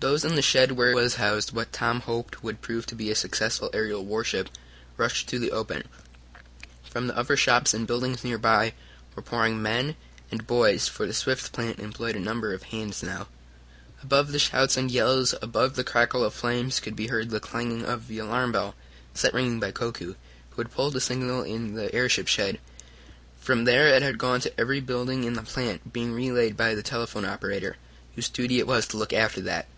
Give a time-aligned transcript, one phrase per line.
[0.00, 3.14] Those in the shed where was housed what Tom hoped would prove to be a
[3.14, 4.48] successful aerial warship
[4.96, 5.82] rushed to the open.
[6.88, 8.72] From the other shops and buildings nearby
[9.14, 9.96] were pouring men
[10.30, 13.28] and boys, for the Swift plant employed a number of hands now.
[14.02, 17.84] Above the shouts and yells, above the crackle of flames, could be heard the clanging
[17.84, 18.74] of the alarm bell,
[19.12, 20.14] set ringing by Koku,
[20.48, 22.58] who had pulled the signal in the airship shed.
[23.38, 26.82] From there it had gone to every building in the plant, being relayed by the
[26.82, 27.76] telephone operator,
[28.16, 29.68] whose duty it was to look after that.